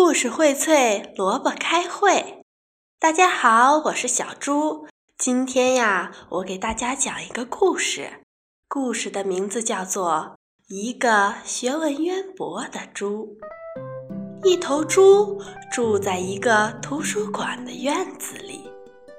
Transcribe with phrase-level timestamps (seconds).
[0.00, 2.44] 故事荟萃，萝卜开会。
[3.00, 4.86] 大家好，我是小猪。
[5.18, 8.08] 今天呀，我给大家讲一个故事。
[8.68, 10.36] 故事的名字叫做
[10.72, 13.36] 《一个学问渊博的猪》。
[14.48, 18.70] 一头猪住在一个图书馆的院子里，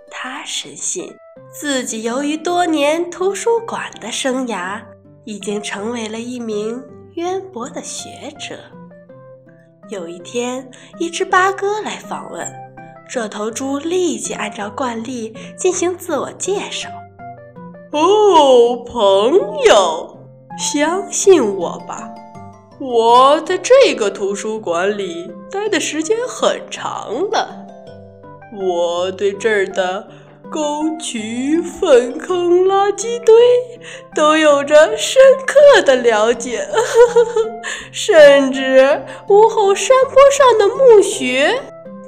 [0.09, 1.13] 它深信
[1.51, 4.81] 自己由于多年图书馆的生涯，
[5.25, 6.81] 已经成为了一名
[7.15, 8.57] 渊博的学者。
[9.89, 12.47] 有一天，一只八哥来访问，
[13.09, 16.87] 这头猪立即按照惯例进行自我介绍。
[17.91, 19.33] 哦，朋
[19.65, 20.15] 友，
[20.59, 22.07] 相信我吧，
[22.79, 27.65] 我在这个图书馆里待的时间很长了，
[28.61, 30.07] 我对这儿的。
[30.51, 33.35] 沟渠、粪坑、垃圾堆，
[34.15, 36.67] 都有着深刻的了解，
[37.91, 41.61] 甚至屋后山坡上的墓穴，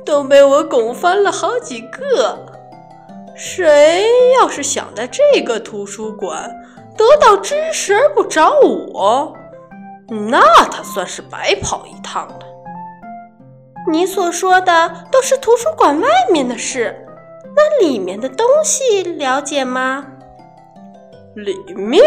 [0.06, 2.46] 都被我拱翻了好几个。
[3.36, 4.06] 谁
[4.40, 6.52] 要是想在这个图书馆
[6.98, 9.36] 得到知识而不找我，
[10.30, 12.40] 那他算是白跑一趟了。
[13.92, 17.08] 你所说的都是图书馆外面的事。
[17.54, 20.08] 那里面的东西了解吗？
[21.36, 22.02] 里面，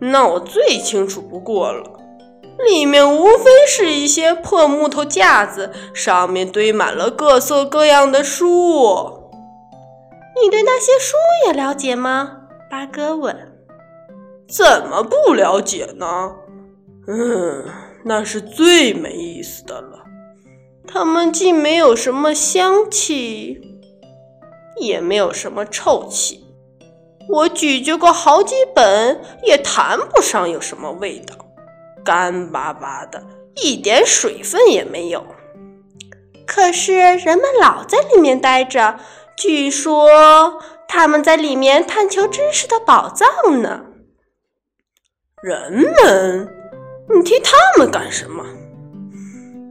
[0.00, 1.99] 那我最清楚不过了。
[2.68, 9.30] 里面无非是一些破木头架子，上面堆满了各色各样的书。
[10.42, 11.16] 你对那些书
[11.46, 12.42] 也了解吗？
[12.70, 13.52] 八哥问。
[14.48, 16.32] 怎么不了解呢？
[17.06, 17.64] 嗯，
[18.04, 20.04] 那是最没意思的了。
[20.86, 23.66] 它们既没有什么香气。
[24.76, 26.46] 也没有什么臭气，
[27.28, 31.34] 我咀嚼过好几本，也谈不上有什么味道，
[32.04, 33.24] 干巴巴的，
[33.56, 35.24] 一点水分也没有。
[36.46, 38.98] 可是人们老在里面待着，
[39.36, 43.82] 据说他们在里面探求知识的宝藏呢。
[45.42, 46.48] 人们？
[47.12, 48.44] 你提他们干什么？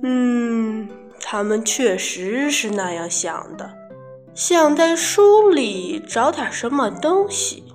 [0.04, 0.90] 嗯，
[1.22, 3.70] 他们确实是那样想的。
[4.34, 7.69] 想在书里找点什么东西，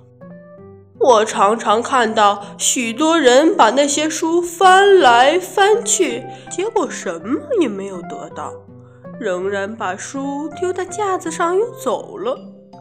[1.05, 8.51] 我常常看到许多人把那些书翻来翻去，结果什么也没有得到，
[9.19, 12.35] 仍然把书丢在架子上又走了。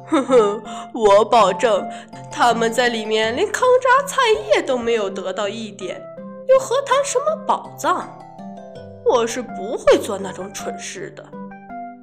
[0.06, 0.62] 哼哼，
[0.94, 1.86] 我保证
[2.32, 6.00] 他们在里面连糠渣菜叶都没有得到一点，
[6.48, 8.08] 又何谈什么宝藏？
[9.04, 11.22] 我是不会做那种蠢事的。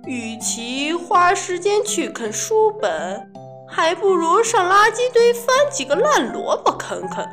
[0.05, 3.31] 与其花时间去啃书本，
[3.71, 7.27] 还不如上垃圾堆翻几个烂萝卜啃啃。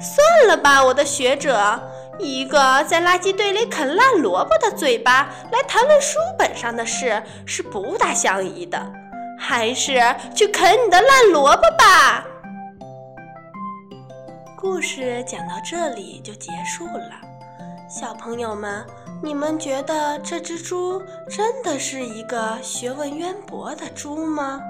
[0.00, 1.78] 算了吧，我的学者，
[2.18, 8.80] 一个在垃圾堆里啃烂萝卜的嘴巴来谈论书本上的事是不大相宜的，
[9.38, 10.00] 还是
[10.34, 12.24] 去啃你的烂萝卜吧。
[14.56, 17.10] 故事讲到这里就结束了。
[17.88, 18.86] 小朋友们，
[19.22, 24.62] 你们觉得这只猪真的是一个学问渊博的猪吗？